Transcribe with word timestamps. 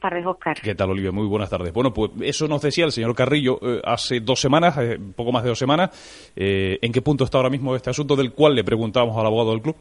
Buenas 0.00 0.12
tardes, 0.12 0.26
Oscar. 0.26 0.60
¿Qué 0.62 0.74
tal, 0.76 0.90
Olivia? 0.90 1.10
Muy 1.10 1.26
buenas 1.26 1.50
tardes. 1.50 1.72
Bueno, 1.72 1.92
pues 1.92 2.12
eso 2.20 2.46
nos 2.46 2.62
decía 2.62 2.84
el 2.84 2.92
señor 2.92 3.16
Carrillo 3.16 3.58
eh, 3.60 3.80
hace 3.84 4.20
dos 4.20 4.40
semanas, 4.40 4.76
eh, 4.78 4.96
poco 5.16 5.32
más 5.32 5.42
de 5.42 5.48
dos 5.48 5.58
semanas. 5.58 5.90
Eh, 6.36 6.78
¿En 6.80 6.92
qué 6.92 7.02
punto 7.02 7.24
está 7.24 7.38
ahora 7.38 7.50
mismo 7.50 7.74
este 7.74 7.90
asunto 7.90 8.14
del 8.14 8.32
cual 8.32 8.54
le 8.54 8.62
preguntábamos 8.62 9.16
al 9.18 9.26
abogado 9.26 9.50
del 9.50 9.62
club? 9.62 9.74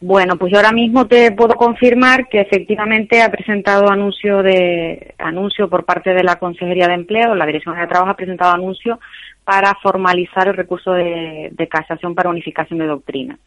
Bueno, 0.00 0.36
pues 0.36 0.52
yo 0.52 0.58
ahora 0.58 0.70
mismo 0.70 1.08
te 1.08 1.32
puedo 1.32 1.54
confirmar 1.54 2.28
que 2.28 2.40
efectivamente 2.40 3.20
ha 3.20 3.32
presentado 3.32 3.90
anuncio 3.90 4.44
de 4.44 5.14
anuncio 5.18 5.68
por 5.68 5.84
parte 5.84 6.14
de 6.14 6.22
la 6.22 6.36
Consejería 6.36 6.86
de 6.86 6.94
Empleo, 6.94 7.34
la 7.34 7.46
Dirección 7.46 7.76
de 7.76 7.86
Trabajo 7.88 8.12
ha 8.12 8.16
presentado 8.16 8.52
anuncio 8.52 9.00
para 9.42 9.74
formalizar 9.82 10.46
el 10.46 10.56
recurso 10.56 10.92
de, 10.92 11.68
casación 11.68 12.14
para 12.14 12.30
unificación 12.30 12.78
de 12.78 12.86
doctrina. 12.86 13.38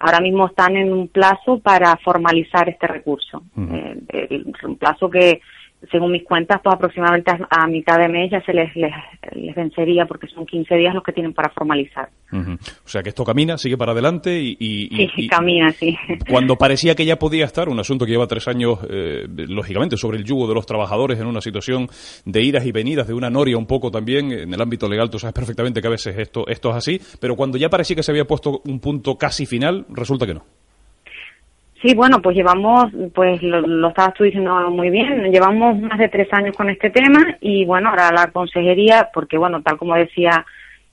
Ahora 0.00 0.20
mismo 0.20 0.46
están 0.46 0.76
en 0.76 0.92
un 0.92 1.08
plazo 1.08 1.60
para 1.60 1.96
formalizar 1.98 2.68
este 2.68 2.86
recurso, 2.86 3.42
eh, 3.56 4.42
un 4.64 4.76
plazo 4.76 5.08
que 5.08 5.40
según 5.90 6.12
mis 6.12 6.24
cuentas, 6.24 6.60
pues 6.62 6.74
aproximadamente 6.74 7.32
a, 7.50 7.66
mitad 7.66 7.98
de 7.98 8.08
mes 8.08 8.30
ya 8.30 8.40
se 8.42 8.52
les, 8.52 8.74
les, 8.76 9.54
vencería 9.54 10.06
porque 10.06 10.26
son 10.28 10.46
15 10.46 10.74
días 10.76 10.94
los 10.94 11.02
que 11.02 11.12
tienen 11.12 11.32
para 11.32 11.50
formalizar. 11.50 12.08
O 12.32 12.88
sea 12.88 13.02
que 13.02 13.10
esto 13.10 13.24
camina, 13.24 13.58
sigue 13.58 13.76
para 13.76 13.92
adelante 13.92 14.40
y... 14.40 14.56
y 14.58 15.08
sí, 15.14 15.28
camina, 15.28 15.70
sí. 15.72 15.96
Cuando 16.28 16.56
parecía 16.56 16.94
que 16.94 17.04
ya 17.04 17.18
podía 17.18 17.44
estar, 17.44 17.68
un 17.68 17.78
asunto 17.78 18.06
que 18.06 18.12
lleva 18.12 18.26
tres 18.26 18.48
años, 18.48 18.78
eh, 18.88 19.26
lógicamente, 19.28 19.96
sobre 19.96 20.18
el 20.18 20.24
yugo 20.24 20.46
de 20.48 20.54
los 20.54 20.66
trabajadores 20.66 21.18
en 21.20 21.26
una 21.26 21.40
situación 21.40 21.88
de 22.24 22.42
idas 22.42 22.64
y 22.64 22.72
venidas, 22.72 23.06
de 23.06 23.14
una 23.14 23.30
noria 23.30 23.56
un 23.56 23.66
poco 23.66 23.90
también, 23.90 24.32
en 24.32 24.54
el 24.54 24.60
ámbito 24.60 24.88
legal 24.88 25.10
tú 25.10 25.18
sabes 25.18 25.34
perfectamente 25.34 25.80
que 25.80 25.88
a 25.88 25.90
veces 25.90 26.16
esto, 26.18 26.46
esto 26.46 26.70
es 26.70 26.76
así, 26.76 27.00
pero 27.20 27.36
cuando 27.36 27.58
ya 27.58 27.68
parecía 27.68 27.96
que 27.96 28.02
se 28.02 28.12
había 28.12 28.24
puesto 28.24 28.62
un 28.64 28.80
punto 28.80 29.16
casi 29.16 29.46
final, 29.46 29.86
resulta 29.90 30.26
que 30.26 30.34
no. 30.34 30.61
Sí, 31.82 31.94
bueno, 31.96 32.22
pues 32.22 32.36
llevamos, 32.36 32.92
pues 33.12 33.42
lo, 33.42 33.60
lo, 33.60 33.88
estabas 33.88 34.14
tú 34.14 34.22
diciendo 34.22 34.70
muy 34.70 34.88
bien, 34.88 35.32
llevamos 35.32 35.80
más 35.80 35.98
de 35.98 36.08
tres 36.08 36.32
años 36.32 36.56
con 36.56 36.70
este 36.70 36.90
tema 36.90 37.36
y 37.40 37.64
bueno, 37.64 37.88
ahora 37.90 38.12
la 38.12 38.30
consejería, 38.30 39.10
porque 39.12 39.36
bueno, 39.36 39.62
tal 39.62 39.78
como 39.78 39.96
decía 39.96 40.46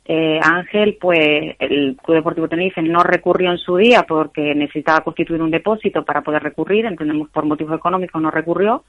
eh, 0.05 0.39
Ángel, 0.41 0.97
pues 0.99 1.55
el 1.59 1.95
Club 2.03 2.15
Deportivo 2.15 2.47
Tenerife 2.47 2.81
no 2.81 3.03
recurrió 3.03 3.51
en 3.51 3.59
su 3.59 3.77
día 3.77 4.07
porque 4.07 4.55
necesitaba 4.55 5.01
constituir 5.01 5.43
un 5.43 5.51
depósito 5.51 6.03
para 6.03 6.21
poder 6.21 6.41
recurrir, 6.41 6.87
entendemos 6.87 7.29
por 7.29 7.45
motivos 7.45 7.77
económicos 7.77 8.19
no 8.19 8.31
recurrió 8.31 8.83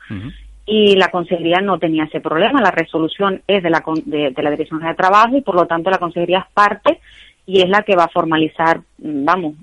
y 0.64 0.96
la 0.96 1.08
consejería 1.08 1.60
no 1.60 1.78
tenía 1.78 2.04
ese 2.04 2.22
problema, 2.22 2.62
la 2.62 2.70
resolución 2.70 3.42
es 3.46 3.62
de 3.62 3.68
la, 3.68 3.84
de, 4.06 4.30
de 4.30 4.42
la 4.42 4.50
Dirección 4.50 4.80
de 4.80 4.94
Trabajo 4.94 5.36
y 5.36 5.42
por 5.42 5.54
lo 5.54 5.66
tanto 5.66 5.90
la 5.90 5.98
consejería 5.98 6.46
es 6.48 6.54
parte 6.54 6.98
y 7.50 7.60
es 7.62 7.68
la 7.68 7.82
que 7.82 7.96
va 7.96 8.04
a 8.04 8.08
formalizar, 8.08 8.80
vamos, 8.98 9.56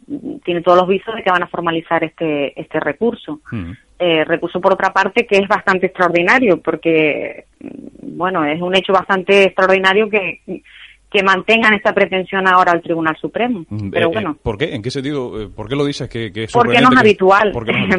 tiene 0.43 0.61
todos 0.61 0.79
los 0.79 0.89
visos 0.89 1.15
de 1.15 1.23
que 1.23 1.31
van 1.31 1.43
a 1.43 1.47
formalizar 1.47 2.03
este, 2.03 2.59
este 2.59 2.81
recurso. 2.81 3.39
Mm. 3.49 3.71
Eh, 3.97 4.25
recurso, 4.25 4.59
por 4.59 4.73
otra 4.73 4.91
parte, 4.91 5.25
que 5.25 5.37
es 5.37 5.47
bastante 5.47 5.85
extraordinario, 5.85 6.61
porque, 6.61 7.45
bueno, 8.01 8.43
es 8.43 8.61
un 8.61 8.75
hecho 8.75 8.91
bastante 8.91 9.43
extraordinario 9.43 10.09
que, 10.09 10.41
que 11.09 11.23
mantengan 11.23 11.75
esta 11.75 11.93
pretensión 11.93 12.45
ahora 12.45 12.73
al 12.73 12.81
Tribunal 12.81 13.15
Supremo. 13.15 13.65
Mm, 13.69 13.89
Pero 13.89 14.07
eh, 14.07 14.11
bueno. 14.11 14.31
Eh, 14.31 14.39
¿Por 14.43 14.57
qué? 14.57 14.75
¿En 14.75 14.81
qué 14.81 14.91
sentido? 14.91 15.49
¿Por 15.55 15.69
qué 15.69 15.75
lo 15.77 15.85
dices 15.85 16.09
que, 16.09 16.33
que 16.33 16.43
es 16.43 16.51
Porque 16.51 16.81
no 16.81 16.89
es, 16.91 16.97
habitual. 16.99 17.53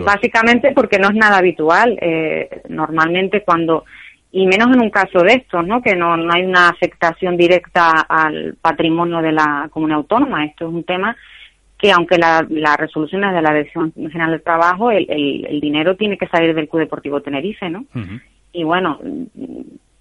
Básicamente 0.05 0.73
porque 0.75 0.99
no 0.99 1.09
es 1.09 1.15
nada 1.15 1.39
habitual. 1.39 1.99
normalmente 2.69 3.43
cuando 3.43 3.85
y 4.31 4.47
menos 4.47 4.69
en 4.75 4.83
un 4.83 4.91
caso 4.91 5.21
de 5.21 5.35
estos, 5.35 5.67
¿no? 5.67 5.81
Que 5.81 5.97
no, 5.97 6.17
no 6.17 6.33
hay 6.33 6.45
una 6.45 6.69
afectación 6.69 7.37
directa 7.37 8.07
al 8.09 8.57
patrimonio 8.61 9.23
de 9.23 9.33
la 9.33 9.69
comunidad 9.71 9.99
autónoma. 9.99 10.45
Esto 10.45 10.69
es 10.69 10.75
un 10.75 10.85
tema 10.85 11.17
que 11.79 11.93
aunque 11.93 12.19
la, 12.19 12.45
la 12.51 12.77
resolución 12.77 13.25
es 13.25 13.33
de 13.33 13.43
la 13.43 13.55
Dirección 13.55 13.93
General 13.95 14.33
del 14.33 14.43
Trabajo, 14.43 14.91
el, 14.91 15.07
el, 15.09 15.61
dinero 15.61 15.97
tiene 15.97 16.19
que 16.19 16.27
salir 16.27 16.55
del 16.55 16.69
Club 16.69 16.81
Deportivo 16.81 17.23
Tenerife, 17.23 17.71
¿no? 17.71 17.87
Y 18.53 18.65
bueno, 18.65 18.99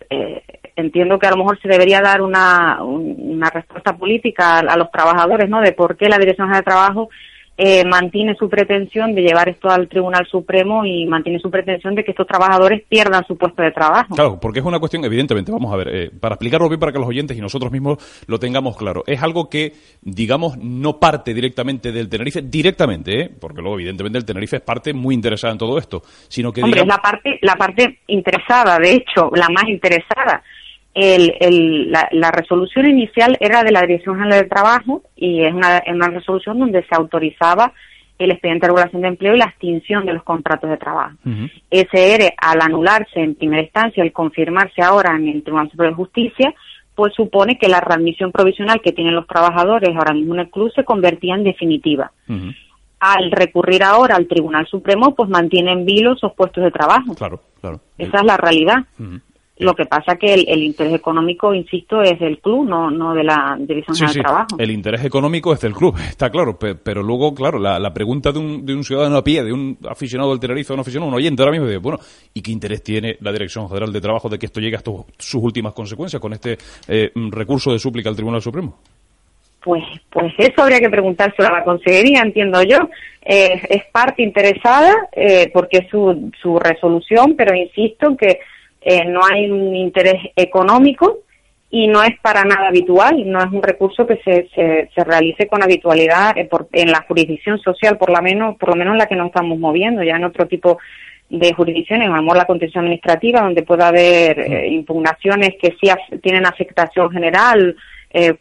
eh, 0.10 0.42
entiendo 0.76 1.20
que 1.20 1.28
a 1.28 1.32
lo 1.32 1.38
mejor 1.38 1.60
se 1.62 1.68
debería 1.68 2.02
dar 2.02 2.22
una, 2.22 2.82
una 2.84 3.50
respuesta 3.52 3.96
política 3.96 4.56
a, 4.56 4.60
a, 4.60 4.78
los 4.78 4.92
trabajadores, 4.92 5.48
¿no? 5.50 5.62
De 5.62 5.72
por 5.72 5.96
qué 5.96 6.10
la 6.10 6.18
Dirección 6.18 6.48
General 6.48 6.64
del 6.64 6.74
Trabajo 6.74 7.10
eh, 7.58 7.84
mantiene 7.86 8.36
su 8.36 8.48
pretensión 8.48 9.16
de 9.16 9.24
llevar 9.24 9.50
esto 9.50 9.70
al 9.70 9.88
Tribunal 9.88 10.28
Supremo 10.28 10.86
y 10.86 11.08
mantiene 11.08 11.40
su 11.40 11.50
pretensión 11.50 11.96
de 11.96 12.04
que 12.04 12.12
estos 12.12 12.28
trabajadores 12.28 12.84
pierdan 12.88 13.26
su 13.26 13.36
puesto 13.36 13.64
de 13.64 13.72
trabajo. 13.72 14.14
Claro, 14.14 14.40
porque 14.40 14.60
es 14.60 14.66
una 14.66 14.80
cuestión, 14.80 15.04
evidentemente, 15.04 15.52
vamos 15.52 15.74
a 15.74 15.78
ver, 15.78 15.88
eh, 15.88 16.12
para 16.12 16.36
explicarlo 16.36 16.70
bien 16.70 16.80
para 16.80 16.92
que 16.92 17.00
los 17.00 17.08
oyentes 17.08 17.36
y 17.36 17.42
nosotros 17.42 17.72
mismos 17.72 17.98
lo 18.28 18.38
tengamos 18.38 18.78
claro, 18.78 19.04
es 19.08 19.24
algo 19.24 19.50
que, 19.50 19.74
digamos, 20.02 20.58
no 20.58 21.00
parte 21.00 21.34
directamente 21.34 21.92
del 21.92 22.10
Tenerife, 22.10 22.44
directamente, 22.44 23.22
¿eh? 23.22 23.30
porque 23.40 23.62
luego, 23.62 23.80
evidentemente, 23.80 24.20
el 24.20 24.26
Tenerife 24.26 24.58
es 24.58 24.62
parte 24.62 24.94
muy 24.94 25.16
interesada 25.16 25.52
en 25.52 25.58
todo 25.58 25.80
esto, 25.80 26.04
sino 26.28 26.54
que... 26.54 26.62
Hombre, 26.62 26.82
es 26.82 26.88
la 26.88 26.98
parte, 26.98 27.40
la 27.42 27.56
parte 27.56 28.00
interesada, 28.06 28.78
de 28.78 28.94
hecho, 28.94 29.32
la 29.34 29.48
más 29.50 29.68
interesada 29.68 30.44
el, 30.98 31.92
la, 31.92 32.32
resolución 32.32 32.88
inicial 32.88 33.38
era 33.40 33.64
de 33.64 33.72
la 33.72 33.82
Dirección 33.82 34.16
General 34.16 34.40
del 34.40 34.50
Trabajo 34.50 35.04
y 35.16 35.44
es 35.44 35.54
una, 35.54 35.84
una 35.88 36.08
resolución 36.08 36.60
donde 36.60 36.84
se 36.84 36.96
autorizaba 36.96 37.72
el 38.18 38.32
expediente 38.32 38.66
de 38.66 38.70
regulación 38.70 39.02
de 39.04 39.08
empleo 39.10 39.36
y 39.36 39.38
la 39.38 39.46
extinción 39.46 40.06
de 40.06 40.14
los 40.14 40.24
contratos 40.24 40.70
de 40.70 40.78
trabajo. 40.78 41.16
Ese 41.70 42.16
ERE, 42.16 42.34
al 42.38 42.62
anularse 42.62 43.20
en 43.20 43.36
primera 43.36 43.62
instancia, 43.62 44.04
al 44.04 44.12
confirmarse 44.12 44.82
ahora 44.82 45.16
en 45.16 45.28
el 45.28 45.44
Tribunal 45.44 45.70
Superior 45.70 45.94
de 45.94 46.04
Justicia, 46.04 46.54
pues 46.96 47.14
supone 47.14 47.60
que 47.60 47.70
la 47.70 47.80
readmisión 47.80 48.32
provisional 48.32 48.82
que 48.82 48.92
tienen 48.92 49.14
los 49.14 49.28
trabajadores 49.28 49.96
ahora 49.96 50.16
mismo 50.16 50.34
en 50.34 50.42
el 50.42 50.50
club 50.50 50.72
se 50.74 50.84
convertía 50.84 51.36
en 51.36 51.44
definitiva. 51.44 52.12
Al 53.00 53.32
recurrir 53.32 53.84
ahora 53.84 54.16
al 54.16 54.28
Tribunal 54.28 54.66
Supremo, 54.66 55.14
pues 55.14 55.30
mantiene 55.30 55.74
en 55.74 55.86
vilo 55.86 56.14
esos 56.14 56.34
puestos 56.34 56.64
de 56.64 56.72
trabajo. 56.72 57.14
Claro, 57.14 57.40
claro. 57.62 57.82
Esa 58.00 58.18
es 58.18 58.24
la 58.24 58.38
realidad. 58.38 58.78
Lo 59.60 59.74
que 59.74 59.86
pasa 59.86 60.16
que 60.16 60.34
el, 60.34 60.64
interés 60.64 60.94
económico, 60.94 61.54
insisto, 61.54 62.02
es 62.02 62.20
del 62.20 62.40
club, 62.40 62.68
no, 62.68 62.92
no 62.92 63.14
de 63.14 63.24
la 63.24 63.58
División 63.60 63.96
sí, 63.96 64.08
sí. 64.08 64.20
Trabajo. 64.20 64.56
El 64.60 64.70
interés 64.70 65.04
económico 65.04 65.52
es 65.54 65.62
del 65.62 65.74
club, 65.74 65.96
está 66.10 66.30
claro. 66.30 66.58
Pero, 66.58 67.02
luego, 67.02 67.34
claro, 67.34 67.58
la, 67.58 67.94
pregunta 67.94 68.32
de 68.32 68.40
un, 68.40 68.66
de 68.66 68.74
un, 68.74 68.84
ciudadano 68.84 69.18
a 69.18 69.24
pie, 69.24 69.44
de 69.44 69.52
un 69.52 69.78
aficionado 69.90 70.30
del 70.30 70.40
Tenerife, 70.40 70.74
un 70.74 70.80
aficionado, 70.80 71.10
un 71.10 71.16
oyente 71.16 71.42
ahora 71.42 71.58
mismo, 71.58 71.80
bueno, 71.82 72.00
¿y 72.34 72.42
qué 72.42 72.52
interés 72.52 72.84
tiene 72.84 73.18
la 73.22 73.32
Dirección 73.32 73.68
General 73.68 73.92
de 73.92 74.02
Trabajo 74.02 74.30
de 74.30 74.38
que 74.38 74.46
esto 74.46 74.60
llegue 74.60 74.78
a 74.78 74.82
sus 75.18 75.42
últimas 75.42 75.74
consecuencias 75.74 76.22
con 76.22 76.34
este 76.34 76.58
eh, 76.88 77.12
recurso 77.32 77.72
de 77.72 77.80
súplica 77.80 78.10
al 78.10 78.16
Tribunal 78.16 78.42
Supremo? 78.42 78.78
Pues, 79.64 79.84
pues 80.10 80.34
eso 80.38 80.62
habría 80.62 80.80
que 80.80 80.90
preguntárselo 80.90 81.50
a 81.50 81.60
la 81.60 81.64
consejería, 81.64 82.22
entiendo 82.22 82.62
yo. 82.64 82.90
Eh, 83.22 83.60
es 83.70 83.84
parte 83.92 84.24
interesada 84.24 84.94
eh, 85.12 85.50
porque 85.52 85.80
es 85.80 85.90
su, 85.90 86.32
su 86.42 86.58
resolución, 86.58 87.36
pero 87.36 87.54
insisto 87.54 88.16
que 88.16 88.40
eh, 88.82 89.06
no 89.06 89.22
hay 89.26 89.50
un 89.50 89.76
interés 89.76 90.32
económico 90.36 91.20
y 91.70 91.88
no 91.88 92.02
es 92.04 92.18
para 92.22 92.44
nada 92.46 92.68
habitual, 92.68 93.30
no 93.30 93.40
es 93.40 93.52
un 93.52 93.62
recurso 93.62 94.08
que 94.08 94.18
se, 94.24 94.48
se, 94.54 95.04
realice 95.04 95.48
con 95.48 95.62
habitualidad 95.62 96.38
eh, 96.38 96.48
en 96.74 96.92
la 96.92 97.04
jurisdicción 97.08 97.60
social, 97.60 97.98
por 97.98 98.10
lo 98.10 98.22
menos, 98.22 98.56
por 98.58 98.70
lo 98.70 98.76
menos 98.76 98.94
en 98.94 99.00
la 99.00 99.08
que 99.08 99.16
nos 99.16 99.28
estamos 99.28 99.60
moviendo, 99.60 100.04
ya 100.04 100.16
en 100.16 100.24
otro 100.24 100.48
tipo 100.48 100.78
de 101.30 101.54
jurisdicciones, 101.54 102.10
a 102.10 102.22
la 102.22 102.46
contención 102.46 102.86
administrativa, 102.86 103.42
donde 103.42 103.64
puede 103.64 103.84
haber 103.84 104.40
eh, 104.40 104.68
impugnaciones 104.70 105.56
que 105.62 105.76
sí 105.82 105.92
tienen 106.22 106.46
afectación 106.46 107.10
general, 107.12 107.76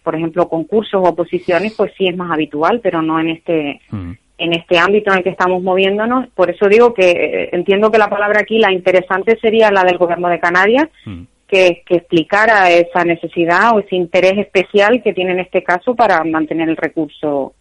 por 0.03 0.15
ejemplo, 0.15 0.49
concursos 0.49 0.95
o 0.95 1.09
oposiciones, 1.09 1.75
pues 1.77 1.93
sí 1.99 2.07
es 2.07 2.17
más 2.17 2.31
habitual, 2.31 2.81
pero 2.83 3.03
no 3.03 3.21
en 3.21 3.29
este, 3.29 3.81
en 4.39 4.53
este 4.53 4.79
ámbito 4.79 5.11
en 5.11 5.19
el 5.19 5.25
que 5.25 5.31
estamos 5.31 5.63
moviéndonos. 5.63 6.29
Por 6.35 6.51
eso 6.51 6.69
digo 6.69 6.93
que 6.93 7.11
eh, 7.11 7.46
entiendo 7.57 7.91
que 7.91 7.99
la 7.99 8.09
palabra 8.09 8.41
aquí, 8.41 8.59
la 8.59 8.73
interesante 8.73 9.37
sería 9.41 9.71
la 9.71 9.83
del 9.83 9.99
Gobierno 9.99 10.29
de 10.29 10.39
Canarias, 10.39 10.89
mm. 11.05 11.23
que, 11.49 11.83
que 11.85 11.97
explicara 11.97 12.71
esa 12.71 13.05
necesidad 13.05 13.75
o 13.75 13.81
ese 13.81 13.97
interés 13.97 14.39
especial 14.39 15.03
que 15.03 15.13
tiene 15.13 15.33
en 15.33 15.41
este 15.41 15.63
caso 15.65 15.95
para 15.95 16.23
mantener 16.25 16.69
el 16.69 16.77
recurso 16.77 17.55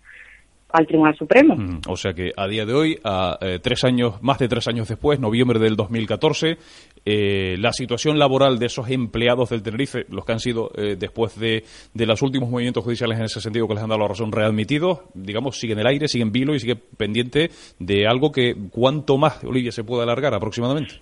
al 0.75 0.87
Tribunal 0.87 1.15
Supremo. 1.17 1.55
Mm, 1.55 1.81
o 1.87 1.95
sea 1.95 2.13
que 2.13 2.31
a 2.35 2.47
día 2.47 2.65
de 2.65 2.73
hoy, 2.73 2.99
a 3.03 3.37
eh, 3.41 3.59
tres 3.61 3.83
años, 3.83 4.21
más 4.21 4.37
de 4.39 4.47
tres 4.47 4.67
años 4.67 4.87
después, 4.87 5.19
noviembre 5.19 5.59
del 5.59 5.75
2014, 5.75 6.57
eh, 7.05 7.55
la 7.59 7.71
situación 7.71 8.19
laboral 8.19 8.59
de 8.59 8.65
esos 8.65 8.89
empleados 8.89 9.49
del 9.49 9.63
Tenerife, 9.63 10.05
los 10.09 10.25
que 10.25 10.31
han 10.33 10.39
sido 10.39 10.71
eh, 10.75 10.95
después 10.97 11.39
de, 11.39 11.63
de, 11.93 12.05
los 12.05 12.21
últimos 12.21 12.49
movimientos 12.49 12.83
judiciales 12.83 13.17
en 13.19 13.25
ese 13.25 13.39
sentido 13.39 13.67
que 13.67 13.75
les 13.75 13.83
han 13.83 13.89
dado 13.89 14.01
la 14.01 14.07
razón 14.07 14.31
readmitidos, 14.31 14.99
digamos, 15.13 15.57
siguen 15.57 15.77
en 15.77 15.81
el 15.81 15.87
aire, 15.87 16.07
siguen 16.07 16.31
vilo 16.31 16.55
y 16.55 16.59
sigue 16.59 16.75
pendiente 16.75 17.49
de 17.79 18.07
algo 18.07 18.31
que 18.31 18.55
cuánto 18.71 19.17
más, 19.17 19.43
Olivia, 19.43 19.71
se 19.71 19.83
puede 19.83 20.03
alargar 20.03 20.33
aproximadamente. 20.33 21.01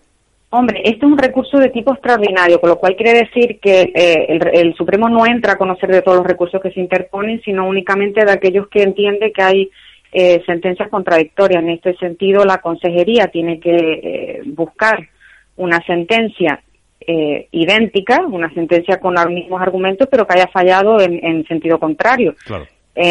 Hombre, 0.55 0.83
esto 0.85 1.07
es 1.07 1.11
un 1.11 1.17
recurso 1.17 1.57
de 1.57 1.69
tipo 1.69 1.91
extraordinario, 1.94 2.61
con 2.61 2.69
lo 2.69 2.77
cual 2.77 2.95
quiere 2.95 3.25
decir 3.25 3.59
que 3.59 3.91
eh, 3.95 4.39
el, 4.53 4.75
Supremo 4.75 5.09
no 5.09 5.25
entra 5.25 5.53
a 5.53 5.57
conocer 5.57 5.89
de 5.89 6.03
todos 6.03 6.17
los 6.17 6.27
recursos 6.27 6.61
que 6.61 6.69
se 6.69 6.79
interponen, 6.79 7.41
sino 7.41 7.67
únicamente 7.67 8.23
de 8.23 8.31
aquellos 8.31 8.67
que 8.67 8.83
entiende 8.83 9.31
que 9.31 9.41
hay 9.41 9.71
eh, 10.11 10.44
sentencias 10.45 10.89
contradictorias. 10.89 11.63
En 11.63 11.69
este 11.69 11.95
sentido, 11.95 12.45
la 12.45 12.59
Consejería 12.59 13.29
tiene 13.29 13.59
que 13.59 13.75
eh, 13.75 14.41
buscar 14.45 15.00
una 15.55 15.83
sentencia 15.88 16.61
idéntica, 17.05 18.21
una 18.21 18.53
sentencia 18.53 18.97
con 19.00 19.15
los 19.15 19.25
mismos 19.25 19.59
argumentos, 19.59 20.07
pero 20.09 20.25
que 20.25 20.35
haya 20.35 20.47
fallado 20.47 21.01
en, 21.01 21.45
sentido 21.47 21.77
contrario. 21.77 22.33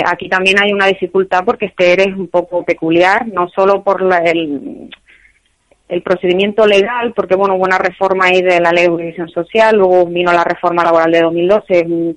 aquí 0.07 0.31
también 0.31 0.57
hay 0.63 0.73
una 0.73 0.87
dificultad 0.87 1.45
porque 1.45 1.67
este 1.67 1.93
ERE 1.93 2.05
es 2.05 2.17
un 2.17 2.29
poco 2.29 2.65
peculiar, 2.65 3.27
no 3.27 3.51
solo 3.51 3.83
por 3.83 4.01
la, 4.01 4.21
el, 4.21 4.89
el 5.89 6.03
procedimiento 6.03 6.67
legal, 6.67 7.13
porque 7.15 7.35
bueno, 7.35 7.55
hubo 7.55 7.65
una 7.65 7.79
reforma 7.79 8.27
ahí 8.27 8.43
de 8.43 8.61
la 8.61 8.73
ley 8.73 8.85
de 8.85 8.91
jurisdicción 8.91 9.29
social, 9.29 9.77
luego 9.77 10.07
vino 10.07 10.33
la 10.33 10.45
reforma 10.45 10.85
laboral 10.85 11.13
de 11.13 11.23
2012, 11.23 11.65
es 11.79 11.87
un, 11.87 12.17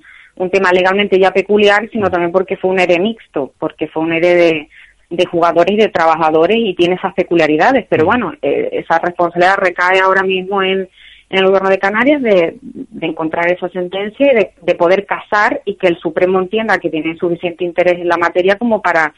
tema 0.50 0.72
legalmente 0.72 1.18
ya 1.18 1.30
peculiar, 1.30 1.88
sino 1.90 2.10
también 2.10 2.32
porque 2.32 2.56
fue 2.56 2.70
un 2.70 2.78
ERE 2.78 2.98
mixto, 2.98 3.52
porque 3.58 3.88
fue 3.88 4.02
un 4.02 4.12
ERE 4.12 4.34
de, 4.34 4.68
de 5.10 5.26
jugadores 5.26 5.72
y 5.72 5.76
de 5.76 5.88
trabajadores 5.88 6.56
y 6.58 6.74
tiene 6.74 6.96
esas 6.96 7.14
peculiaridades, 7.14 7.86
pero 7.88 8.04
mm. 8.04 8.06
bueno, 8.06 8.32
eh, 8.42 8.70
esa 8.72 8.98
responsabilidad 8.98 9.56
recae 9.58 10.00
ahora 10.00 10.22
mismo 10.22 10.62
en, 10.62 10.88
en 11.28 11.38
el 11.38 11.46
gobierno 11.46 11.68
de 11.68 11.78
Canarias 11.78 12.22
de, 12.22 12.56
de 12.62 13.06
encontrar 13.06 13.50
esa 13.50 13.68
sentencia 13.70 14.32
y 14.32 14.34
de, 14.34 14.52
de, 14.62 14.74
poder 14.74 15.06
casar 15.06 15.62
y 15.64 15.74
que 15.74 15.88
el 15.88 15.98
Supremo 15.98 16.38
entienda 16.38 16.78
que 16.78 16.90
tiene 16.90 17.16
suficiente 17.16 17.64
interés 17.64 17.98
en 17.98 18.08
la 18.08 18.16
materia 18.16 18.56
como 18.56 18.80
para 18.80 19.12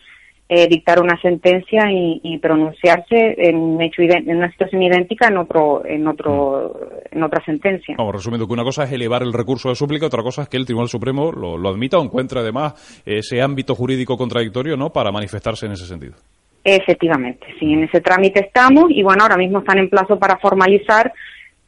eh, 0.51 0.67
dictar 0.67 1.01
una 1.01 1.21
sentencia 1.21 1.91
y, 1.91 2.39
pronunciarse 2.39 3.35
en, 3.37 3.57
un 3.57 3.83
hecho 3.83 4.01
en 4.01 4.37
una 4.37 4.51
situación 4.51 4.83
idéntica 4.83 5.29
en 5.29 5.37
otro 5.37 5.85
en 5.85 6.07
otro 6.07 6.75
mm. 7.13 7.17
en 7.17 7.23
otra 7.23 7.45
sentencia. 7.45 7.95
Vamos, 7.99 8.15
resumiendo 8.15 8.47
que 8.47 8.55
una 8.55 8.65
cosa 8.65 8.85
es 8.85 8.93
elevar 8.93 9.23
el 9.23 9.33
recurso 9.33 9.69
de 9.69 9.75
súplica, 9.75 10.07
otra 10.07 10.23
cosa 10.23 10.43
es 10.43 10.49
que 10.49 10.57
el 10.57 10.65
Tribunal 10.65 10.89
Supremo 10.89 11.33
lo, 11.33 11.59
lo 11.59 11.69
admita 11.69 11.99
o 11.99 12.05
encuentre 12.05 12.41
además 12.41 13.03
ese 13.05 13.43
ámbito 13.43 13.75
jurídico 13.75 14.17
contradictorio, 14.17 14.77
¿no?, 14.77 14.91
para 14.91 15.13
manifestarse 15.13 15.67
en 15.67 15.73
ese 15.73 15.85
sentido. 15.85 16.15
Efectivamente, 16.65 17.47
sí, 17.59 17.73
en 17.73 17.85
ese 17.85 18.01
trámite 18.01 18.41
estamos 18.47 18.85
y 18.89 19.03
bueno, 19.03 19.25
ahora 19.25 19.37
mismo 19.37 19.59
están 19.59 19.79
en 19.79 19.91
plazo 19.91 20.19
para 20.19 20.39
formalizar 20.39 21.13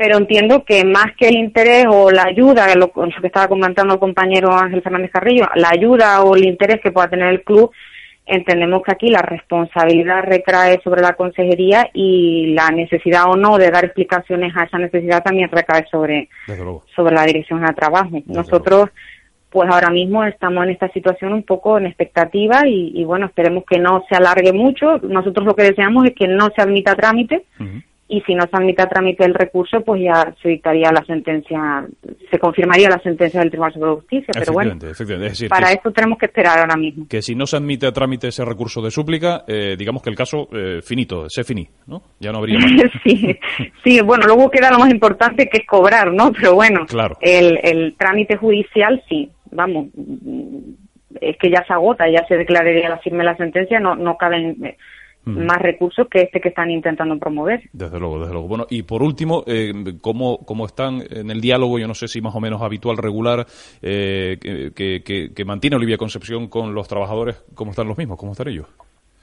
pero 0.00 0.16
entiendo 0.16 0.64
que 0.64 0.82
más 0.82 1.08
que 1.18 1.28
el 1.28 1.36
interés 1.36 1.84
o 1.86 2.10
la 2.10 2.24
ayuda, 2.26 2.74
lo, 2.74 2.90
lo 2.96 3.20
que 3.20 3.26
estaba 3.26 3.48
comentando 3.48 3.92
el 3.92 4.00
compañero 4.00 4.50
Ángel 4.50 4.80
Fernández 4.80 5.10
Carrillo, 5.12 5.44
la 5.56 5.68
ayuda 5.68 6.22
o 6.22 6.34
el 6.34 6.46
interés 6.46 6.80
que 6.82 6.90
pueda 6.90 7.10
tener 7.10 7.28
el 7.28 7.42
club 7.42 7.70
entendemos 8.30 8.82
que 8.82 8.92
aquí 8.92 9.10
la 9.10 9.22
responsabilidad 9.22 10.22
recae 10.22 10.80
sobre 10.82 11.02
la 11.02 11.14
consejería 11.14 11.90
y 11.92 12.54
la 12.54 12.70
necesidad 12.70 13.24
o 13.28 13.36
no 13.36 13.58
de 13.58 13.70
dar 13.70 13.84
explicaciones 13.84 14.56
a 14.56 14.64
esa 14.64 14.78
necesidad 14.78 15.22
también 15.22 15.50
recae 15.50 15.84
sobre, 15.90 16.28
sobre 16.94 17.14
la 17.14 17.24
dirección 17.24 17.60
de 17.60 17.72
trabajo. 17.74 18.22
Nosotros, 18.26 18.90
pues 19.50 19.68
ahora 19.70 19.90
mismo 19.90 20.24
estamos 20.24 20.64
en 20.64 20.70
esta 20.70 20.88
situación 20.92 21.32
un 21.32 21.42
poco 21.42 21.78
en 21.78 21.86
expectativa 21.86 22.62
y, 22.66 23.04
bueno, 23.04 23.26
esperemos 23.26 23.64
que 23.68 23.78
no 23.78 24.04
se 24.08 24.16
alargue 24.16 24.52
mucho. 24.52 24.98
Nosotros 25.02 25.44
lo 25.44 25.54
que 25.54 25.64
deseamos 25.64 26.06
es 26.06 26.14
que 26.14 26.28
no 26.28 26.50
se 26.54 26.62
admita 26.62 26.94
trámite 26.94 27.44
y 28.10 28.20
si 28.22 28.34
no 28.34 28.42
se 28.42 28.56
admite 28.56 28.82
a 28.82 28.88
trámite 28.88 29.24
el 29.24 29.34
recurso, 29.34 29.82
pues 29.82 30.02
ya 30.02 30.34
se 30.42 30.48
dictaría 30.48 30.90
la 30.90 31.04
sentencia, 31.04 31.86
se 32.28 32.38
confirmaría 32.40 32.88
la 32.88 32.98
sentencia 32.98 33.38
del 33.38 33.50
Tribunal 33.50 33.72
Superior 33.72 33.94
de 33.94 34.00
Justicia. 34.00 34.34
Pero 34.36 34.52
bueno, 34.52 34.76
para 35.48 35.70
eso 35.70 35.92
tenemos 35.92 36.18
que 36.18 36.26
esperar 36.26 36.58
ahora 36.58 36.76
mismo. 36.76 37.06
Que 37.08 37.22
si 37.22 37.36
no 37.36 37.46
se 37.46 37.56
admite 37.56 37.86
a 37.86 37.92
trámite 37.92 38.26
ese 38.26 38.44
recurso 38.44 38.82
de 38.82 38.90
súplica, 38.90 39.44
eh, 39.46 39.76
digamos 39.78 40.02
que 40.02 40.10
el 40.10 40.16
caso 40.16 40.48
eh, 40.52 40.80
finito, 40.82 41.28
se 41.28 41.44
finí, 41.44 41.68
¿no? 41.86 42.02
Ya 42.18 42.32
no 42.32 42.38
habría 42.38 42.58
más. 42.58 42.72
sí, 43.04 43.38
sí, 43.84 44.00
bueno, 44.00 44.26
luego 44.26 44.50
queda 44.50 44.72
lo 44.72 44.80
más 44.80 44.90
importante 44.90 45.48
que 45.48 45.58
es 45.58 45.66
cobrar, 45.66 46.12
¿no? 46.12 46.32
Pero 46.32 46.56
bueno, 46.56 46.86
claro. 46.86 47.16
el, 47.20 47.60
el 47.62 47.94
trámite 47.96 48.36
judicial 48.36 49.00
sí, 49.08 49.30
vamos, 49.52 49.86
es 51.20 51.36
que 51.38 51.48
ya 51.48 51.64
se 51.64 51.72
agota, 51.72 52.06
ya 52.10 52.26
se 52.26 52.36
declararía 52.36 52.88
la 52.88 52.98
firme 52.98 53.22
la 53.22 53.36
sentencia, 53.36 53.78
no, 53.78 53.94
no 53.94 54.16
caben 54.16 54.56
más 55.36 55.58
recursos 55.58 56.08
que 56.08 56.22
este 56.22 56.40
que 56.40 56.50
están 56.50 56.70
intentando 56.70 57.18
promover. 57.18 57.62
Desde 57.72 57.98
luego, 57.98 58.20
desde 58.20 58.32
luego. 58.32 58.48
Bueno, 58.48 58.66
y 58.70 58.82
por 58.82 59.02
último, 59.02 59.44
eh, 59.46 59.72
¿cómo, 60.00 60.38
¿cómo, 60.44 60.66
están 60.66 61.02
en 61.10 61.30
el 61.30 61.40
diálogo, 61.40 61.78
yo 61.78 61.86
no 61.86 61.94
sé 61.94 62.08
si 62.08 62.20
más 62.20 62.34
o 62.34 62.40
menos 62.40 62.62
habitual, 62.62 62.96
regular, 62.96 63.46
eh, 63.82 64.38
que, 64.74 65.30
que, 65.34 65.44
mantiene 65.44 65.76
Olivia 65.76 65.96
Concepción 65.96 66.48
con 66.48 66.74
los 66.74 66.88
trabajadores? 66.88 67.44
¿Cómo 67.54 67.70
están 67.70 67.88
los 67.88 67.98
mismos? 67.98 68.18
¿Cómo 68.18 68.32
están 68.32 68.48
ellos? 68.48 68.66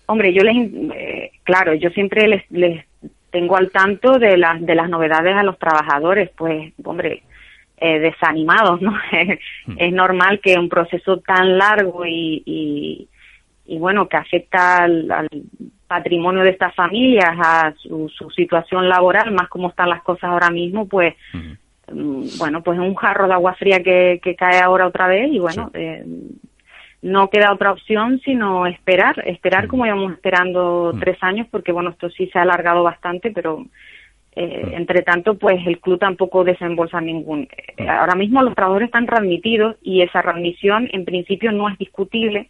Hombre, 0.07 0.33
yo 0.33 0.41
les, 0.43 0.55
eh, 0.95 1.31
claro, 1.43 1.73
yo 1.73 1.89
siempre 1.89 2.27
les, 2.27 2.49
les 2.51 2.85
tengo 3.29 3.57
al 3.57 3.69
tanto 3.71 4.17
de 4.17 4.37
las, 4.37 4.65
de 4.65 4.75
las 4.75 4.89
novedades 4.89 5.35
a 5.35 5.43
los 5.43 5.59
trabajadores, 5.59 6.29
pues, 6.35 6.73
hombre, 6.83 7.23
eh, 7.77 7.99
desanimados, 7.99 8.81
¿no? 8.81 8.93
Hmm. 9.65 9.75
es 9.77 9.91
normal 9.93 10.39
que 10.41 10.57
un 10.57 10.69
proceso 10.69 11.17
tan 11.19 11.57
largo 11.57 12.05
y, 12.05 12.41
y, 12.45 13.09
y 13.65 13.77
bueno, 13.79 14.07
que 14.07 14.15
afecta 14.15 14.83
al, 14.83 15.11
al 15.11 15.27
patrimonio 15.87 16.43
de 16.43 16.51
estas 16.51 16.75
familias, 16.75 17.35
a 17.37 17.73
su, 17.77 18.09
situación 18.35 18.89
laboral, 18.89 19.31
más 19.31 19.47
como 19.47 19.69
están 19.69 19.89
las 19.89 20.03
cosas 20.03 20.25
ahora 20.25 20.49
mismo, 20.49 20.87
pues 20.87 21.15
mm, 21.91 22.37
bueno, 22.37 22.61
pues 22.61 22.77
un 22.79 22.95
jarro 22.95 23.27
de 23.27 23.33
agua 23.33 23.55
fría 23.55 23.81
que, 23.81 24.35
cae 24.37 24.59
ahora 24.59 24.87
otra 24.87 25.07
vez 25.07 25.31
y 25.31 25.39
bueno, 25.39 25.71
eh, 25.73 26.03
no 27.01 27.29
queda 27.29 27.53
otra 27.53 27.71
opción 27.71 28.19
sino 28.25 28.65
esperar, 28.65 29.23
esperar 29.25 29.67
como 29.67 29.85
íbamos 29.85 30.13
esperando 30.13 30.93
tres 30.99 31.17
años, 31.21 31.47
porque 31.49 31.71
bueno, 31.71 31.91
esto 31.91 32.09
sí 32.09 32.27
se 32.27 32.39
ha 32.39 32.41
alargado 32.41 32.83
bastante, 32.83 33.31
pero 33.31 33.65
eh, 34.39 34.73
entre 34.73 35.01
tanto, 35.01 35.35
pues 35.35 35.65
el 35.65 35.79
club 35.79 35.97
tampoco 35.97 36.43
desembolsa 36.43 37.01
ningún. 37.01 37.47
Eh, 37.77 37.87
ahora 37.87 38.13
mismo 38.13 38.43
los 38.43 38.53
trabajadores 38.53 38.87
están 38.87 39.07
readmitidos 39.07 39.77
y 39.81 40.03
esa 40.03 40.21
readmisión 40.21 40.87
en 40.91 41.05
principio 41.05 41.51
no 41.51 41.67
es 41.69 41.77
discutible 41.79 42.47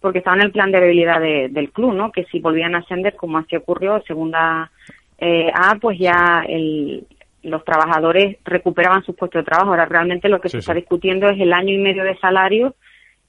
porque 0.00 0.18
estaba 0.18 0.36
en 0.36 0.42
el 0.42 0.52
plan 0.52 0.72
de 0.72 0.80
debilidad 0.80 1.20
del 1.20 1.70
club, 1.72 1.94
¿no? 1.94 2.10
Que 2.10 2.24
si 2.24 2.40
volvían 2.40 2.74
a 2.74 2.78
ascender, 2.78 3.16
como 3.16 3.38
así 3.38 3.56
ocurrió, 3.56 4.00
segunda 4.02 4.70
eh, 5.18 5.50
A, 5.54 5.76
pues 5.76 5.98
ya 5.98 6.42
el, 6.48 7.06
los 7.42 7.64
trabajadores 7.64 8.38
recuperaban 8.44 9.04
sus 9.04 9.16
puestos 9.16 9.40
de 9.40 9.46
trabajo. 9.46 9.70
Ahora 9.70 9.86
realmente 9.86 10.28
lo 10.28 10.40
que 10.40 10.48
se 10.48 10.58
está 10.58 10.74
discutiendo 10.74 11.28
es 11.28 11.40
el 11.40 11.52
año 11.52 11.74
y 11.74 11.78
medio 11.78 12.04
de 12.04 12.16
salario 12.18 12.74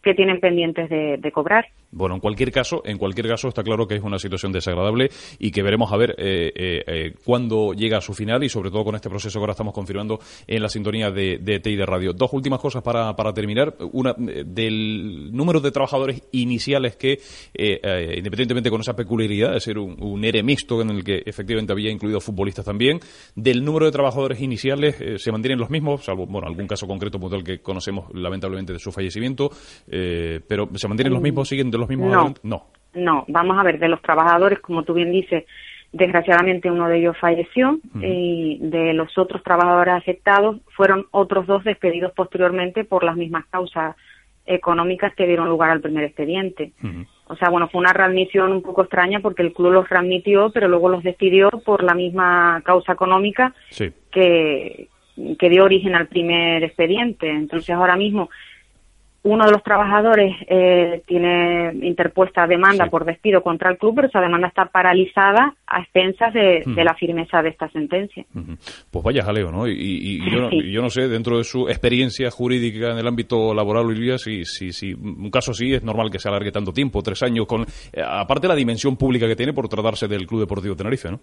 que 0.02 0.14
tienen 0.14 0.40
pendientes 0.40 0.90
de, 0.90 1.32
cobrar. 1.32 1.68
Bueno, 1.92 2.16
en 2.16 2.22
cualquier 2.22 2.52
caso, 2.52 2.82
en 2.86 2.98
cualquier 2.98 3.28
caso 3.28 3.48
está 3.48 3.64
claro 3.64 3.88
que 3.88 3.96
es 3.96 4.04
una 4.04 4.20
situación 4.20 4.52
desagradable 4.52 5.10
y 5.40 5.52
que 5.52 5.62
veremos 5.62 5.92
a 5.92 5.98
ver 5.98 6.16
eh, 6.18 6.52
eh, 6.56 6.84
eh, 6.88 7.14
cuándo 7.24 7.74
llega 7.74 7.98
a 7.98 8.02
su 8.02 8.14
final 8.14 8.44
y 8.44 8.50
sobre 8.50 8.72
todo 8.72 8.84
con 8.84 8.96
este 8.96 9.10
proceso 9.10 9.40
que 9.40 9.44
ahora 9.44 9.52
estamos 9.52 9.74
confirmando 9.74 10.20
en 10.48 10.62
la 10.62 10.70
sintonía 10.70 11.12
de, 11.12 11.38
de 11.40 11.60
TI 11.60 11.76
de 11.76 11.86
Radio. 11.86 12.14
Dos 12.14 12.32
últimas 12.34 12.60
cosas 12.60 12.82
para, 12.82 13.16
para 13.16 13.34
terminar. 13.34 13.76
Una, 13.92 14.16
del 14.18 15.32
número 15.32 15.60
de 15.60 15.72
trabajadores 15.72 16.22
iniciales 16.32 16.96
que, 16.96 17.20
independientemente 17.54 18.70
con 18.70 18.82
esa 18.82 18.96
peculiaridad 18.96 19.54
de 19.54 19.60
ser 19.60 19.78
un, 19.78 20.02
un, 20.02 20.24
ERE 20.24 20.44
mixto 20.44 20.82
en 20.82 20.92
el 20.92 21.04
que 21.04 21.24
efectivamente 21.26 21.74
había 21.74 21.92
incluido 21.92 22.20
futbolistas 22.22 22.66
también, 22.66 23.00
del 23.36 23.64
número 23.64 23.86
de 23.86 23.92
trabajadores 23.92 24.40
iniciales 24.42 24.96
se 25.18 25.32
mantienen 25.32 25.60
los 25.60 25.70
mismos, 25.70 26.06
salvo 26.06 26.26
bueno, 26.26 26.48
algún 26.48 26.68
caso 26.68 26.88
concreto 26.88 27.20
puntual 27.20 27.44
que 27.44 27.60
conocemos 27.60 28.06
lamentablemente 28.14 28.74
de 28.74 28.80
su 28.80 28.92
fallecimiento 28.92 29.52
eh, 29.88 30.40
pero 30.48 30.70
¿se 30.76 30.88
mantienen 30.88 31.14
los 31.14 31.22
mismos, 31.22 31.48
siguen 31.48 31.72
de 31.72 31.78
los 31.82 31.90
mismos? 31.90 32.12
No, 32.12 32.34
no. 32.44 32.66
No, 32.94 33.26
vamos 33.28 33.58
a 33.58 33.64
ver, 33.64 33.80
de 33.80 33.88
los 33.88 34.02
trabajadores, 34.02 34.60
como 34.60 34.84
tú 34.84 34.94
bien 34.94 35.12
dices, 35.12 35.46
desgraciadamente 35.94 36.72
uno 36.72 36.88
de 36.88 37.00
ellos 37.00 37.18
falleció 37.20 37.80
y 38.02 38.60
de 38.62 38.94
los 38.94 39.18
otros 39.18 39.44
trabajadores 39.44 39.94
afectados 39.94 40.58
fueron 40.76 41.06
otros 41.12 41.48
dos 41.48 41.64
despedidos 41.64 42.14
posteriormente 42.14 42.84
por 42.84 43.04
las 43.04 43.16
mismas 43.16 43.46
causas 43.48 43.96
económicas 44.46 45.14
que 45.16 45.28
dieron 45.28 45.50
lugar 45.50 45.70
al 45.70 45.82
primer 45.82 46.04
expediente. 46.04 46.74
O 47.28 47.36
sea, 47.36 47.50
bueno, 47.50 47.70
fue 47.70 47.80
una 47.80 47.94
readmisión 47.94 48.52
un 48.52 48.62
poco 48.62 48.82
extraña 48.82 49.20
porque 49.20 49.42
el 49.42 49.54
club 49.54 49.72
los 49.72 49.90
readmitió, 49.90 50.50
pero 50.52 50.68
luego 50.68 50.90
los 50.90 51.04
despidió 51.04 51.50
por 51.50 51.84
la 51.84 51.94
misma 51.94 52.62
causa 52.66 52.94
económica 52.94 53.54
que, 54.12 54.90
que 55.40 55.50
dio 55.50 55.64
origen 55.64 55.96
al 55.96 56.08
primer 56.08 56.64
expediente. 56.64 57.30
Entonces, 57.30 57.70
ahora 57.70 57.96
mismo 57.96 58.30
uno 59.24 59.46
de 59.46 59.52
los 59.52 59.64
trabajadores 59.64 60.36
eh, 60.48 61.04
tiene 61.06 61.72
interpuesta 61.84 62.48
demanda 62.48 62.88
por 62.88 63.06
despido 63.06 63.44
contra 63.44 63.70
el 63.70 63.78
club, 63.78 63.96
pero 63.96 64.08
esa 64.08 64.20
demanda 64.20 64.48
está 64.48 64.66
paralizada 64.66 65.54
a 65.68 65.82
expensas 65.82 66.34
de, 66.34 66.64
la 66.84 66.96
firmeza 66.96 67.42
de 67.44 67.50
esta 67.50 67.70
sentencia. 67.70 68.26
Pues 68.90 69.04
vaya 69.04 69.24
jaleo, 69.24 69.52
¿no? 69.52 69.68
Y, 69.68 70.20
yo, 70.72 70.82
no, 70.82 70.90
sé, 70.90 71.08
dentro 71.08 71.38
de 71.38 71.44
su 71.44 71.68
experiencia 71.68 72.32
jurídica 72.32 72.92
en 72.92 72.98
el 72.98 73.08
ámbito 73.08 73.54
laboral, 73.54 73.86
Olivia, 73.86 74.18
si, 74.18 74.44
si, 74.44 74.72
si 74.72 74.94
un 74.94 75.30
caso 75.30 75.52
así 75.52 75.72
es 75.72 75.84
normal 75.84 76.10
que 76.10 76.18
se 76.18 76.28
alargue 76.28 76.52
tanto 76.52 76.74
tiempo, 76.74 77.04
tres 77.04 77.22
años, 77.22 77.46
con 77.46 77.62
eh, 77.62 78.02
aparte 78.04 78.48
de 78.48 78.54
la 78.54 78.56
dimensión 78.56 78.98
pública 78.98 79.28
que 79.28 79.36
tiene 79.36 79.54
por 79.54 79.70
tratarse 79.70 80.08
del 80.08 80.26
Club 80.26 80.42
Deportivo 80.42 80.76
Tenerife, 80.76 81.12
¿no? 81.12 81.20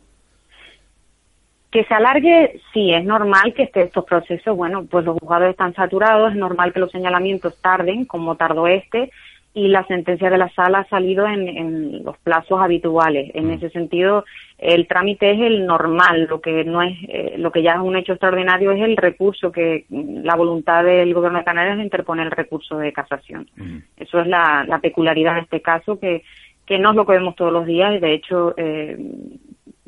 Que 1.70 1.84
se 1.84 1.94
alargue, 1.94 2.60
sí, 2.72 2.92
es 2.94 3.04
normal 3.04 3.52
que 3.54 3.64
esté 3.64 3.82
estos 3.82 4.04
procesos, 4.04 4.56
bueno, 4.56 4.87
pues 4.90 5.04
los 5.04 5.18
juzgados 5.18 5.50
están 5.50 5.75
saturados, 5.75 6.32
es 6.32 6.37
normal 6.38 6.72
que 6.72 6.80
los 6.80 6.90
señalamientos 6.90 7.60
tarden, 7.60 8.06
como 8.06 8.37
tardó 8.37 8.66
este, 8.66 9.10
y 9.54 9.68
la 9.68 9.84
sentencia 9.87 10.30
de 10.30 10.38
la 10.38 10.48
sala 10.50 10.80
ha 10.80 10.88
salido 10.88 11.26
en, 11.26 12.04
los 12.04 12.16
plazos 12.18 12.60
habituales. 12.60 13.30
En 13.34 13.48
mm. 13.48 13.50
ese 13.50 13.70
sentido, 13.70 14.25
el 14.56 14.87
trámite 14.87 15.32
es 15.32 15.40
el 15.40 15.66
normal, 15.66 16.26
lo 16.30 16.40
que 16.40 16.64
no 16.64 16.80
es, 16.80 16.96
eh, 17.08 17.34
lo 17.38 17.50
que 17.50 17.62
ya 17.62 17.72
es 17.72 17.80
un 17.80 17.96
hecho 17.96 18.12
extraordinario 18.12 18.70
es 18.70 18.80
el 18.80 18.96
recurso 18.96 19.50
que 19.50 19.84
la 19.90 20.37
voluntad 20.37 20.84
del 20.84 21.12
gobierno 21.12 21.38
de 21.38 21.44
Canarias 21.44 21.76
de 21.76 21.82
interponer 21.82 22.26
el 22.26 22.32
recurso 22.32 22.78
de 22.78 22.92
casación. 22.92 23.48
Mm. 23.56 23.78
Eso 23.96 24.20
es 24.20 24.26
la, 24.26 24.78
peculiaridad 24.80 25.34
de 25.34 25.40
este 25.40 25.60
caso 25.60 25.98
que 25.98 26.22
que 26.68 26.78
no 26.78 26.90
es 26.90 26.96
lo 26.96 27.06
que 27.06 27.12
vemos 27.12 27.34
todos 27.34 27.50
los 27.50 27.64
días 27.64 27.94
y 27.94 27.98
de 27.98 28.12
hecho 28.12 28.52
eh, 28.58 28.98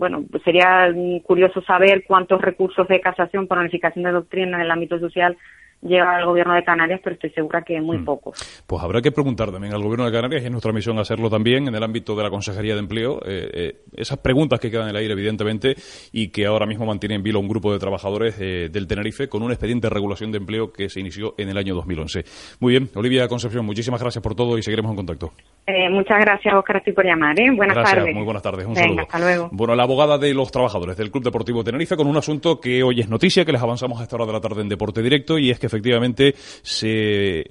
bueno, 0.00 0.24
pues 0.30 0.42
sería 0.44 0.90
curioso 1.24 1.60
saber 1.60 2.04
cuántos 2.08 2.40
recursos 2.40 2.88
de 2.88 3.02
casación 3.02 3.46
por 3.46 3.58
unificación 3.58 4.02
de 4.02 4.12
doctrina 4.12 4.56
en 4.56 4.62
el 4.62 4.70
ámbito 4.70 4.98
social 4.98 5.36
lleva 5.82 6.16
al 6.16 6.26
gobierno 6.26 6.54
de 6.54 6.62
Canarias, 6.62 7.00
pero 7.02 7.14
estoy 7.14 7.30
segura 7.30 7.62
que 7.62 7.80
muy 7.80 7.98
mm. 7.98 8.04
pocos. 8.04 8.64
Pues 8.66 8.82
habrá 8.82 9.00
que 9.00 9.12
preguntar 9.12 9.50
también 9.50 9.72
al 9.72 9.82
gobierno 9.82 10.04
de 10.06 10.12
Canarias, 10.12 10.42
y 10.42 10.46
es 10.46 10.50
nuestra 10.50 10.72
misión 10.72 10.98
hacerlo 10.98 11.30
también 11.30 11.68
en 11.68 11.74
el 11.74 11.82
ámbito 11.82 12.14
de 12.14 12.22
la 12.22 12.30
Consejería 12.30 12.74
de 12.74 12.80
Empleo, 12.80 13.20
eh, 13.24 13.50
eh, 13.52 13.76
esas 13.96 14.18
preguntas 14.18 14.60
que 14.60 14.70
quedan 14.70 14.84
en 14.84 14.90
el 14.90 14.96
aire, 14.96 15.12
evidentemente, 15.12 15.74
y 16.12 16.28
que 16.28 16.46
ahora 16.46 16.66
mismo 16.66 16.86
mantiene 16.86 17.14
en 17.14 17.22
vilo 17.22 17.40
un 17.40 17.48
grupo 17.48 17.72
de 17.72 17.78
trabajadores 17.78 18.36
eh, 18.40 18.68
del 18.70 18.86
Tenerife 18.86 19.28
con 19.28 19.42
un 19.42 19.50
expediente 19.50 19.88
de 19.88 19.94
regulación 19.94 20.30
de 20.32 20.38
empleo 20.38 20.72
que 20.72 20.88
se 20.88 21.00
inició 21.00 21.34
en 21.38 21.48
el 21.48 21.56
año 21.56 21.74
2011. 21.74 22.24
Muy 22.60 22.72
bien, 22.72 22.88
Olivia 22.94 23.26
Concepción, 23.28 23.64
muchísimas 23.64 24.00
gracias 24.00 24.22
por 24.22 24.34
todo 24.34 24.58
y 24.58 24.62
seguiremos 24.62 24.90
en 24.90 24.96
contacto. 24.96 25.32
muchas 25.90 26.18
gracias, 26.20 26.54
Oscar, 26.54 26.76
estoy 26.76 26.92
por 26.92 27.04
llamar. 27.04 27.30
Buenas 27.56 27.90
tardes. 27.90 28.14
Muy 28.14 28.24
buenas 28.24 28.42
tardes. 28.42 28.66
Un 28.66 28.74
saludo. 28.74 29.02
Hasta 29.02 29.18
luego. 29.18 29.48
Bueno, 29.52 29.74
la 29.74 29.84
abogada 29.84 30.18
de 30.18 30.34
los 30.34 30.50
trabajadores 30.50 30.96
del 30.96 31.10
Club 31.10 31.24
Deportivo 31.24 31.62
Tenerife 31.62 31.96
con 31.96 32.06
un 32.06 32.16
asunto 32.16 32.60
que 32.60 32.82
hoy 32.82 33.00
es 33.00 33.08
noticia, 33.08 33.44
que 33.44 33.52
les 33.52 33.62
avanzamos 33.62 34.00
a 34.00 34.02
esta 34.02 34.16
hora 34.16 34.26
de 34.26 34.32
la 34.32 34.40
tarde 34.40 34.62
en 34.62 34.68
Deporte 34.68 35.00
Directo, 35.00 35.38
y 35.38 35.50
es 35.50 35.58
que 35.58 35.68
efectivamente 35.70 36.34
se 36.62 37.44